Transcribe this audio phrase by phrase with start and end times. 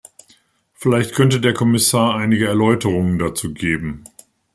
[0.73, 4.03] Vielleicht könnte der Kommissar einige Erläuterungen dazu geben.